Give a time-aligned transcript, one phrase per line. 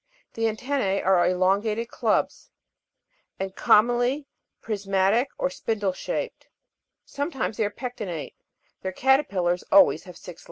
[0.33, 2.49] The antennoe are elongated clubs,
[3.39, 4.25] and com monly
[4.59, 6.47] prismatic or spindle shaped;
[7.05, 8.35] sometimes they are pectinate j
[8.81, 10.39] their caterpillars always have six legs.